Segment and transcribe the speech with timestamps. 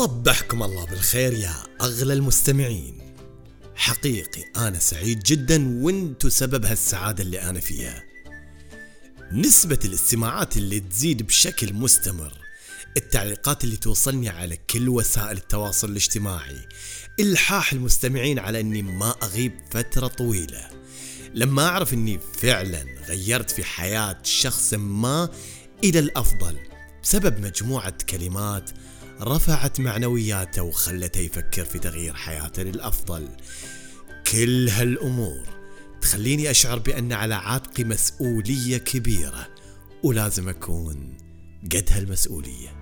[0.00, 3.14] صبحكم الله بالخير يا أغلى المستمعين.
[3.74, 8.02] حقيقي أنا سعيد جدا وأنتو سبب هالسعادة اللي أنا فيها.
[9.32, 12.32] نسبة الاستماعات اللي تزيد بشكل مستمر.
[12.96, 16.68] التعليقات اللي توصلني على كل وسائل التواصل الاجتماعي.
[17.20, 20.70] إلحاح المستمعين على إني ما أغيب فترة طويلة.
[21.34, 25.28] لما أعرف إني فعلا غيرت في حياة شخص ما
[25.84, 26.58] إلى الأفضل
[27.02, 28.70] بسبب مجموعة كلمات
[29.22, 33.28] رفعت معنوياته وخلته يفكر في تغيير حياته للأفضل.
[34.32, 35.48] كل هالأمور
[36.00, 39.48] تخليني أشعر بأن على عاتقي مسؤولية كبيرة
[40.02, 41.16] ولازم أكون
[41.64, 42.80] قد هالمسؤولية.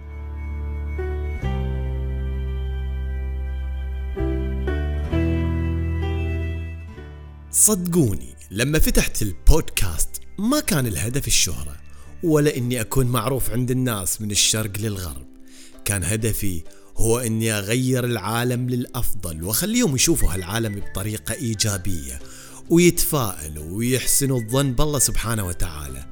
[7.51, 11.77] صدقوني لما فتحت البودكاست ما كان الهدف الشهرة
[12.23, 15.28] ولا إني أكون معروف عند الناس من الشرق للغرب.
[15.89, 16.63] كان هدفي
[16.97, 22.19] هو إني أغير العالم للأفضل واخليهم يشوفوا هالعالم بطريقة إيجابية
[22.71, 26.07] ويتفائلوا ويحسنوا الظن بالله سبحانه وتعالى.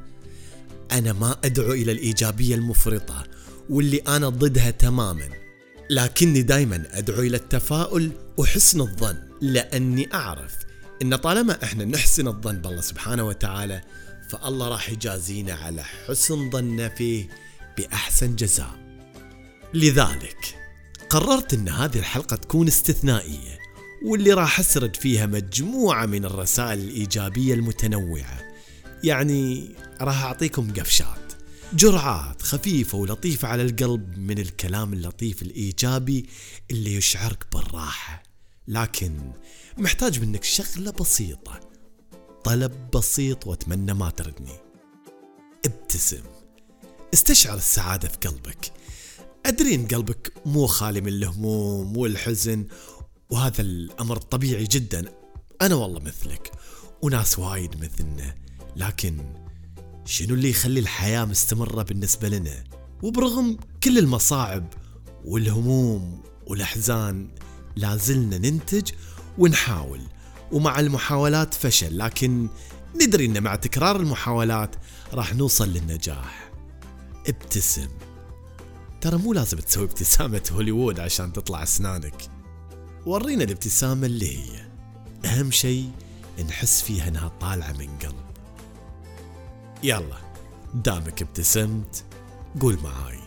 [0.93, 3.25] أنا ما أدعو إلى الإيجابية المفرطة
[3.71, 5.29] واللي أنا ضدها تماما.
[5.91, 10.55] لكني دائما أدعو إلى التفاؤل وحسن الظن لأني أعرف
[11.03, 13.83] إن طالما إحنا نحسن الظن بالله سبحانه وتعالى
[14.31, 17.29] فالله راح يجازينا على حسن ظننا فيه
[17.79, 18.86] بأحسن جزاء.
[19.77, 20.57] لذلك
[21.11, 23.59] قررت إن هذه الحلقة تكون استثنائية
[24.05, 28.39] واللي راح أسرد فيها مجموعة من الرسائل الإيجابية المتنوعة.
[29.05, 31.33] يعني راح أعطيكم قفشات.
[31.73, 36.27] جرعات خفيفة ولطيفة على القلب من الكلام اللطيف الإيجابي
[36.71, 38.23] اللي يشعرك بالراحة.
[38.69, 39.33] لكن
[39.79, 41.61] محتاج منك شغلة بسيطة.
[42.45, 44.59] طلب بسيط وأتمنى ما تردني.
[45.65, 46.23] ابتسم.
[47.15, 48.73] استشعر السعادة في قلبك.
[49.47, 52.67] أدري إن قلبك مو خالي من الهموم والحزن
[53.31, 55.13] وهذا الأمر طبيعي جدا.
[55.63, 56.53] أنا والله مثلك
[57.03, 58.35] وناس وايد مثلنا.
[58.77, 59.35] لكن
[60.05, 62.65] شنو اللي يخلي الحياة مستمرة بالنسبة لنا؟
[63.03, 64.73] وبرغم كل المصاعب
[65.25, 67.29] والهموم والأحزان
[67.77, 68.91] لازلنا ننتج
[69.39, 70.01] ونحاول.
[70.53, 72.49] ومع المحاولات فشل لكن
[73.03, 74.77] ندري إن مع تكرار المحاولات
[75.13, 76.51] راح نوصل للنجاح.
[77.29, 77.89] ابتسم.
[79.01, 82.31] ترى مو لازم تسوي ابتسامة هوليوود عشان تطلع أسنانك.
[83.07, 84.67] ورينا الابتسامة اللي هي.
[85.25, 85.91] أهم شيء
[86.49, 88.27] نحس فيها إنها طالعة من قلب.
[89.83, 90.19] يلا
[90.75, 92.05] دامك ابتسمت
[92.61, 93.21] قول معاي.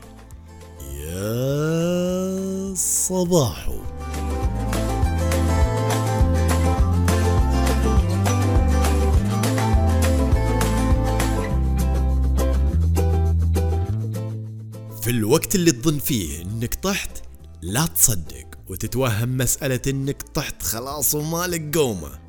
[0.94, 3.80] يا صباحو.
[15.10, 17.10] في الوقت اللي تظن فيه إنك طحت
[17.62, 22.20] لا تصدق وتتوهم مسألة إنك طحت خلاص ومالك قومة.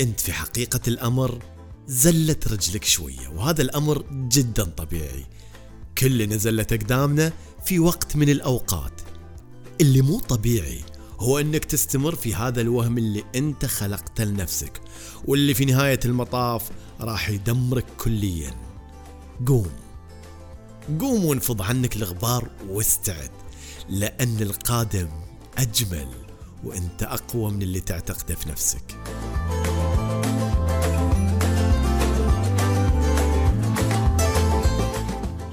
[0.00, 1.38] أنت في حقيقة الأمر
[1.86, 5.26] زلت رجلك شوية وهذا الأمر جدا طبيعي.
[5.98, 7.32] كلنا زلت أقدامنا
[7.64, 9.00] في وقت من الأوقات.
[9.80, 10.80] اللي مو طبيعي
[11.20, 14.80] هو إنك تستمر في هذا الوهم اللي أنت خلقته لنفسك
[15.24, 16.70] واللي في نهاية المطاف
[17.00, 18.54] راح يدمرك كليا.
[19.46, 19.85] قوم.
[21.00, 23.30] قوم وانفض عنك الغبار واستعد
[23.88, 25.08] لأن القادم
[25.58, 26.08] أجمل
[26.64, 28.96] وأنت أقوى من اللي تعتقده في نفسك.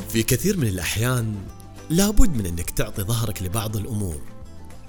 [0.09, 1.35] في كثير من الأحيان
[1.89, 4.21] لابد من أنك تعطي ظهرك لبعض الأمور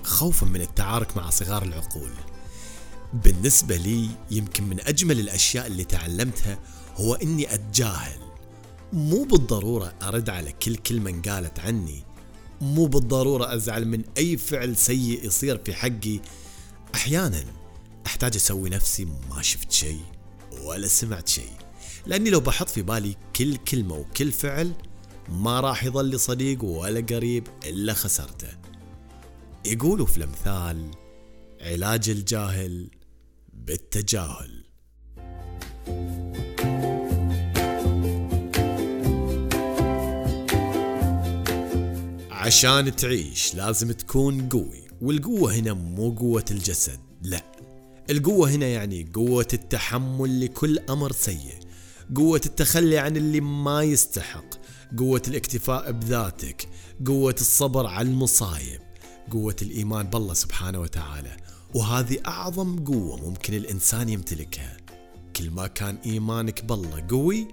[0.03, 2.11] خوفا من التعارك مع صغار العقول.
[3.15, 6.59] بالنسبة لي يمكن من أجمل الأشياء اللي تعلمتها
[6.97, 8.24] هو أني أتجاهل
[8.95, 12.03] مو بالضرورة أرد على كل كلمة انقالت عني.
[12.61, 16.21] مو بالضرورة أزعل من أي فعل سيء يصير في حقي.
[16.95, 17.45] أحيانا
[18.07, 20.03] أحتاج أسوي نفسي ما شفت شيء
[20.63, 21.53] ولا سمعت شيء.
[22.07, 24.73] لأني لو بحط في بالي كل كلمة وكل فعل
[25.29, 28.49] ما راح يظل لي صديق ولا قريب إلا خسرته.
[29.65, 30.91] يقولوا في الأمثال
[31.61, 32.91] علاج الجاهل
[33.53, 34.54] بالتجاهل.
[42.45, 47.43] عشان تعيش لازم تكون قوي والقوة هنا مو قوة الجسد لا.
[48.11, 51.59] القوة هنا يعني قوة التحمل لكل أمر سيء
[52.15, 54.45] قوة التخلي عن اللي ما يستحق
[54.99, 56.69] قوة الاكتفاء بذاتك
[57.07, 58.81] قوة الصبر على المصايب
[59.31, 61.37] قوة الإيمان بالله سبحانه وتعالى.
[61.75, 64.77] وهذه أعظم قوة ممكن الإنسان يمتلكها.
[65.37, 67.49] كل ما كان إيمانك بالله قوي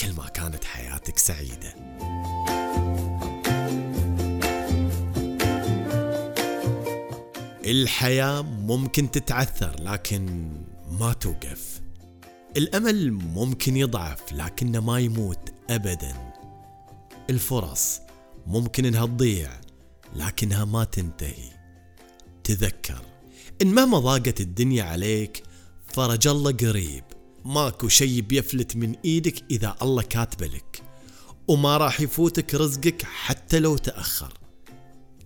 [0.00, 1.74] كل ما كانت حياتك سعيدة.
[7.68, 10.52] الحياة ممكن تتعثر لكن
[10.90, 11.80] ما توقف.
[12.56, 16.32] الأمل ممكن يضعف لكنه ما يموت أبدا.
[17.30, 18.00] الفرص
[18.46, 19.60] ممكن إنها تضيع
[20.16, 21.50] لكنها ما تنتهي.
[22.44, 23.02] تذكر
[23.62, 25.42] إن مهما ضاقت الدنيا عليك
[25.86, 27.04] فرج الله قريب.
[27.44, 30.82] ماكو شي بيفلت من إيدك إذا الله كاتبه لك.
[31.48, 34.38] وما راح يفوتك رزقك حتى لو تأخر.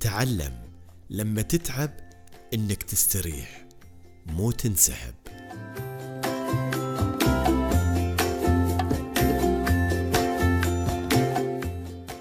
[0.00, 0.62] تعلم
[1.10, 2.11] لما تتعب
[2.54, 3.66] إنك تستريح
[4.26, 5.14] مو تنسحب.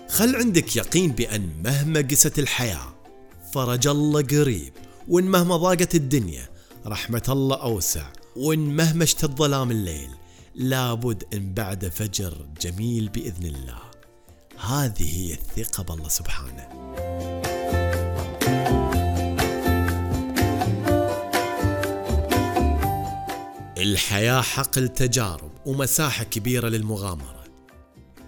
[0.09, 2.93] خل عندك يقين بأن مهما قست الحياة
[3.53, 4.73] فرج الله قريب
[5.07, 6.49] وإن مهما ضاقت الدنيا
[6.85, 8.05] رحمة الله أوسع.
[8.35, 10.09] وإن مهما اشتد ظلام الليل
[10.55, 13.81] لابد إن بعد فجر جميل بإذن الله.
[14.59, 16.67] هذه هي الثقة بالله سبحانه.
[23.81, 27.43] الحياة حقل تجارب ومساحة كبيرة للمغامرة.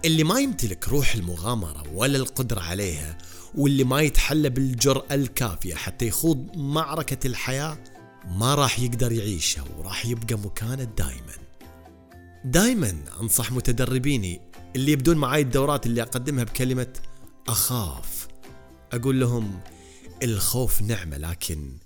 [0.04, 3.18] اللي ما يمتلك روح المغامرة ولا القدرة عليها
[3.54, 7.78] واللي ما يتحلى بالجرأة الكافية حتى يخوض معركة الحياة
[8.26, 11.32] ما راح يقدر يعيشها وراح يبقى مكانه دايما.
[12.44, 14.40] دايما أنصح متدربيني
[14.76, 16.92] اللي يبدون معاي الدورات اللي أقدمها بكلمة
[17.48, 18.28] أخاف.
[18.92, 19.60] أقول لهم
[20.22, 21.76] الخوف نعمة لكن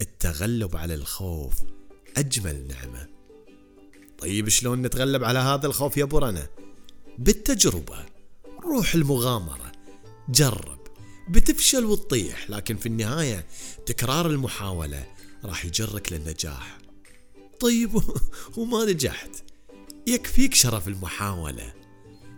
[0.00, 1.54] التغلب على الخوف
[2.16, 3.17] أجمل نعمة.
[4.18, 6.46] طيب شلون نتغلب على هذا الخوف يا برنا
[7.18, 8.06] بالتجربة
[8.64, 9.72] روح المغامرة
[10.28, 10.78] جرب
[11.28, 13.46] بتفشل وتطيح لكن في النهاية
[13.86, 15.06] تكرار المحاولة
[15.44, 16.78] راح يجرك للنجاح.
[17.60, 17.90] طيب
[18.56, 19.30] وما نجحت.
[20.06, 21.74] يكفيك شرف المحاولة.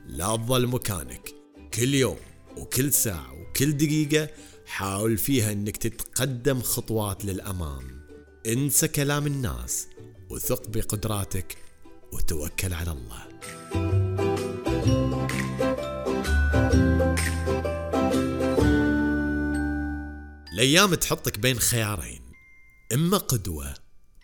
[0.07, 1.35] لا تظل مكانك.
[1.75, 2.17] كل يوم
[2.57, 4.29] وكل ساعة وكل دقيقة
[4.67, 8.01] حاول فيها إنك تتقدم خطوات للأمام.
[8.47, 9.87] انسى كلام الناس
[10.31, 11.57] وثق بقدراتك
[12.13, 13.31] وتوكل على الله.
[20.53, 22.21] الأيام تحطك بين خيارين
[22.93, 23.75] إما قدوة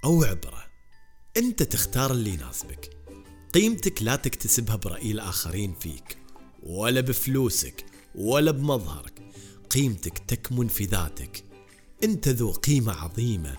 [0.04, 0.64] أو عبرة.
[1.36, 2.90] أنت تختار اللي يناسبك.
[3.54, 6.18] قيمتك لا تكتسبها برأي الآخرين فيك
[6.62, 7.84] ولا بفلوسك
[8.14, 9.22] ولا بمظهرك.
[9.70, 11.44] قيمتك تكمن في ذاتك.
[12.04, 13.56] أنت ذو قيمة عظيمة.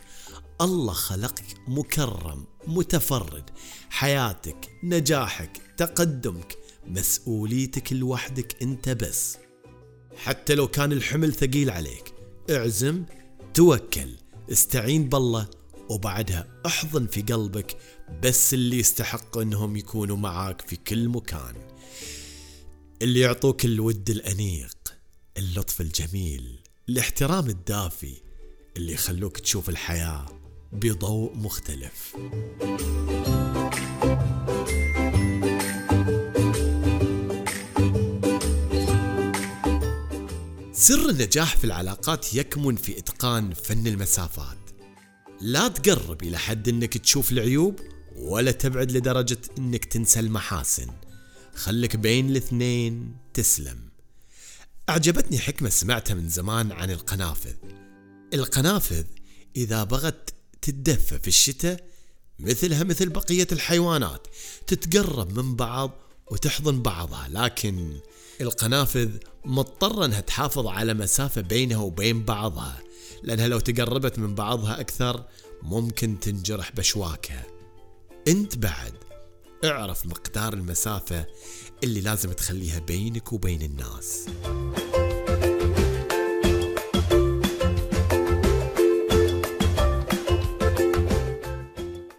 [0.61, 2.45] الله خلقك مكرم.
[2.67, 3.49] متفرد.
[3.89, 9.37] حياتك نجاحك تقدمك مسؤوليتك لوحدك انت بس.
[10.17, 12.13] حتى لو كان الحمل ثقيل عليك
[12.49, 13.03] اعزم
[13.53, 14.09] توكل
[14.51, 15.47] استعين بالله
[15.89, 17.77] وبعدها احضن في قلبك
[18.23, 21.55] بس اللي يستحق انهم يكونوا معاك في كل مكان.
[23.01, 24.77] اللي يعطوك الود الانيق
[25.37, 26.59] اللطف الجميل
[26.89, 28.13] الاحترام الدافي
[28.77, 30.25] اللي يخلوك تشوف الحياة
[30.71, 32.15] بضوء مختلف.
[40.73, 44.57] سر النجاح في العلاقات يكمن في إتقان فن المسافات.
[45.41, 47.79] لا تقرب إلى حد إنك تشوف العيوب
[48.15, 50.87] ولا تبعد لدرجة إنك تنسى المحاسن.
[51.55, 53.89] خلك بين الاثنين تسلم.
[54.89, 57.55] أعجبتني حكمة سمعتها من زمان عن القنافذ.
[58.33, 59.03] القنافذ
[59.55, 61.87] إذا بغت تتدفى في الشتاء
[62.39, 64.27] مثلها مثل بقية الحيوانات
[64.67, 65.91] تتقرب من بعض
[66.31, 67.93] وتحضن بعضها لكن
[68.41, 69.09] القنافذ
[69.45, 72.79] مضطرة إنها تحافظ على مسافة بينها وبين بعضها
[73.23, 75.23] لأنها لو تقربت من بعضها أكثر
[75.61, 77.45] ممكن تنجرح بشواكها.
[78.27, 78.93] أنت بعد
[79.65, 81.25] اعرف مقدار المسافة
[81.83, 84.25] اللي لازم تخليها بينك وبين الناس.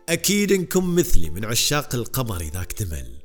[0.09, 3.19] أكيد إنكم مثلي من عشاق القمر إذا اكتمل.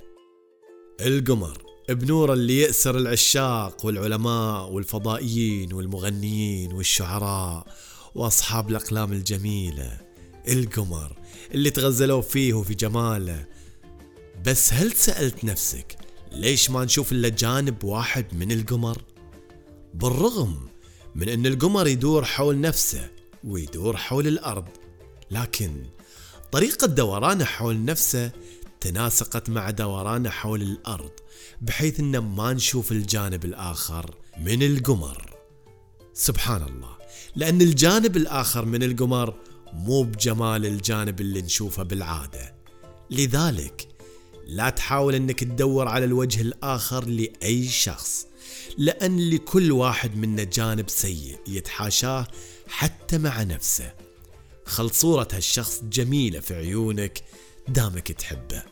[1.02, 7.68] القمر بنور اللي يأسر العشاق والعلماء والفضائيين والمغنيين والشعراء
[8.16, 10.02] وأصحاب الأقلام الجميلة.
[10.48, 11.18] القمر
[11.54, 13.46] اللي تغزلوا فيه وفي جماله.
[14.46, 15.98] بس هل سألت نفسك
[16.32, 19.02] ليش ما نشوف إلا جانب واحد من القمر؟
[19.94, 20.68] بالرغم
[21.16, 23.10] من أن القمر يدور حول نفسه
[23.44, 24.68] ويدور حول الأرض
[25.32, 25.84] لكن
[26.54, 28.32] طريقة دورانه حول نفسه
[28.82, 31.12] تناسقت مع دورانه حول الأرض
[31.62, 35.36] بحيث أن ما نشوف الجانب الآخر من القمر.
[36.14, 36.98] سبحان الله
[37.36, 39.34] لأن الجانب الآخر من القمر
[39.74, 42.56] مو بجمال الجانب اللي نشوفه بالعادة.
[43.12, 43.88] لذلك
[44.48, 48.28] لا تحاول إنك تدور على الوجه الآخر لأي شخص
[48.78, 52.28] لأن لكل واحد منا جانب سيء يتحاشاه
[52.68, 53.94] حتى مع نفسه.
[54.66, 57.22] خل صورة هالشخص جميلة في عيونك
[57.68, 58.64] دامك تحبه.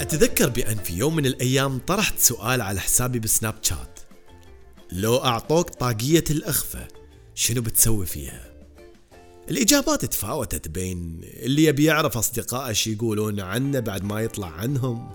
[0.00, 4.00] أتذكر بأن في يوم من الأيام طرحت سؤال على حسابي بسناب شات.
[4.92, 6.88] لو أعطوك طاقية الأخفة
[7.34, 8.48] شنو بتسوي فيها؟
[9.50, 15.10] الإجابات تفاوتت بين اللي يبي يعرف أصدقائه شي يقولون عنه بعد ما يطلع عنهم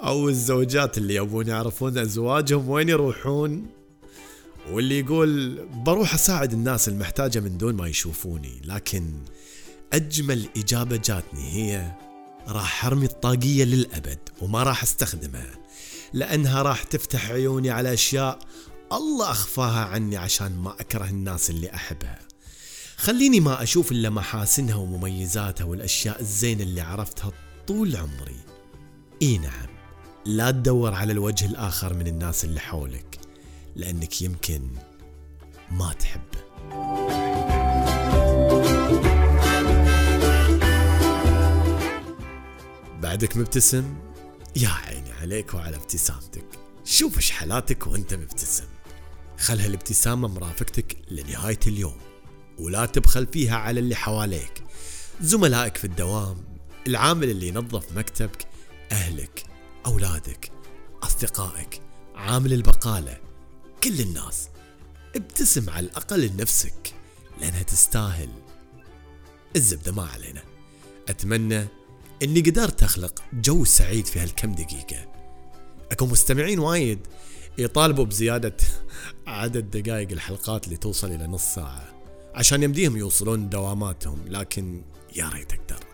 [0.00, 3.81] أو الزوجات اللي يبون يعرفون أزواجهم وين يروحون.
[4.70, 9.12] واللي يقول بروح أساعد الناس المحتاجة من دون ما يشوفوني لكن
[9.92, 11.92] أجمل إجابة جاتني هي
[12.48, 15.54] راح أرمي الطاقية للأبد وما راح أستخدمها
[16.12, 18.38] لأنها راح تفتح عيوني على أشياء
[18.92, 22.18] الله أخفاها عني عشان ما أكره الناس اللي أحبها.
[22.96, 27.32] خليني ما أشوف إلا محاسنها ومميزاتها والأشياء الزينة اللي عرفتها
[27.66, 28.36] طول عمري.
[29.22, 29.68] إي نعم
[30.26, 33.21] لا تدور على الوجه الآخر من الناس اللي حولك.
[33.76, 34.68] لأنك يمكن
[35.70, 36.42] ما تحبه
[43.02, 43.94] بعدك مبتسم؟
[44.56, 46.44] يا عيني عليك وعلى ابتسامتك.
[46.84, 48.64] شوف إيش حالاتك وأنت مبتسم.
[49.38, 51.96] خل هالابتسامة مرافقتك لنهاية اليوم
[52.58, 54.64] ولا تبخل فيها على اللي حواليك.
[55.20, 56.44] زملائك في الدوام
[56.86, 58.46] العامل اللي ينظف مكتبك
[58.92, 59.44] أهلك
[59.86, 60.50] أولادك
[61.02, 61.80] أصدقائك
[62.14, 63.31] عامل البقالة.
[63.84, 64.48] كل الناس.
[65.16, 66.94] ابتسم على الأقل لنفسك
[67.40, 68.28] لأنها تستاهل.
[69.56, 70.42] الزبدة ما علينا.
[71.08, 71.66] أتمنى
[72.22, 75.12] أني قدرت أخلق جو سعيد في هالكم دقيقة.
[75.92, 77.06] أكو مستمعين وايد
[77.58, 78.56] يطالبوا بزيادة
[79.26, 81.92] عدد دقائق الحلقات اللي توصل إلى نص ساعة
[82.34, 84.82] عشان يمديهم يوصلون دواماتهم لكن
[85.16, 85.84] يا ريت أقدر.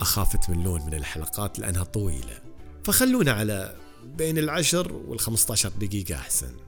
[0.00, 2.40] أخاف تملون من الحلقات لأنها طويلة.
[2.84, 6.63] فخلونا على بين العشر والخمسة عشر دقيقة أحسن.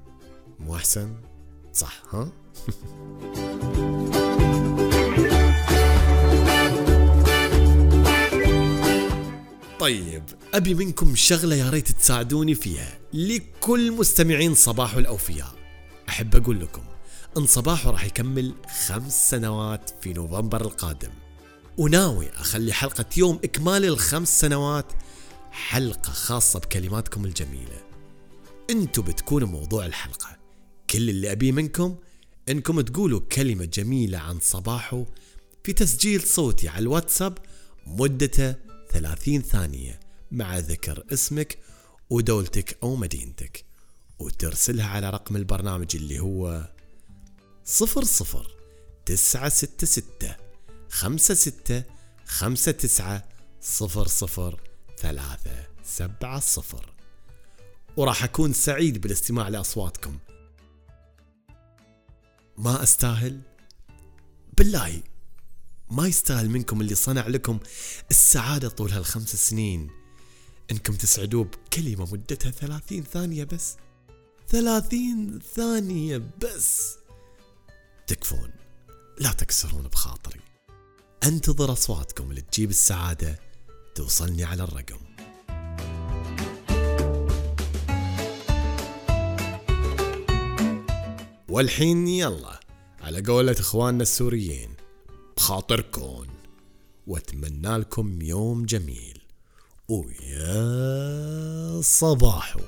[0.61, 1.17] مو أحسن؟
[1.73, 2.33] صح ها؟
[9.81, 15.53] طيب أبي منكم شغلة يا ريت تساعدوني فيها لكل مستمعين صباح الأوفياء
[16.09, 16.83] أحب أقول لكم
[17.37, 18.55] إن صباحه راح يكمل
[18.87, 21.11] خمس سنوات في نوفمبر القادم
[21.79, 24.93] وناوي أخلي حلقة يوم إكمال الخمس سنوات
[25.51, 27.83] حلقة خاصة بكلماتكم الجميلة
[28.71, 30.37] أنتوا بتكونوا موضوع الحلقة
[30.97, 31.97] كل اللي أبيه منكم
[32.49, 35.07] إنكم تقولوا كلمة جميلة عن صباحه
[35.65, 37.39] في تسجيل صوتي على الواتساب
[37.87, 38.55] مدته
[38.91, 40.01] 30 ثانية
[40.31, 41.59] مع ذكر اسمك
[42.11, 43.65] ودولتك أو مدينتك
[44.19, 46.71] وترسلها على رقم البرنامج اللي هو
[47.65, 48.57] صفر صفر
[49.07, 50.37] تسعة ستة ستة
[50.91, 51.83] خمسة ستة
[52.27, 53.29] خمسة تسعة
[53.61, 54.61] صفر صفر
[54.99, 56.93] ثلاثة سبعة صفر.
[57.97, 60.19] وراح أكون سعيد بالاستماع لأصواتكم.
[62.59, 63.41] ما أستاهل؟
[64.59, 65.03] بالله
[65.91, 67.59] ما يستاهل منكم اللي صنع لكم
[68.11, 69.91] السعادة طول هالخمس سنين.
[70.71, 73.77] إنكم تسعدوه بكلمة مدتها ثلاثين ثانية بس.
[74.49, 76.97] ثلاثين ثانية بس.
[78.07, 78.51] تكفون
[79.19, 80.41] لا تكسرون بخاطري.
[81.25, 83.41] أنتظر أصواتكم اللي تجيب السعادة
[83.95, 85.06] توصلني على الرقم.
[91.57, 92.61] والحين يلا
[93.01, 94.71] على قولة إخواننا السوريين
[95.37, 96.27] بخاطركم
[97.07, 99.21] وأتمنى لكم يوم جميل.
[99.89, 102.61] ويا صباحو.